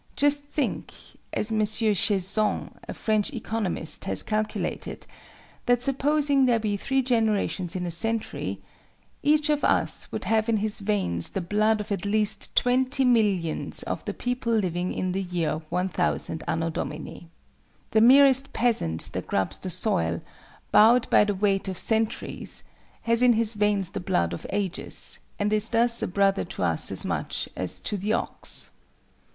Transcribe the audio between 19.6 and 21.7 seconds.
soil, "bowed by the weight